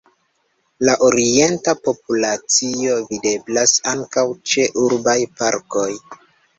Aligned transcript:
La 0.87 0.95
orienta 1.07 1.75
populacio 1.89 2.97
videblas 3.13 3.77
ankaŭ 3.95 4.27
ĉe 4.53 4.69
urbaj 4.89 5.21
parkoj. 5.41 5.91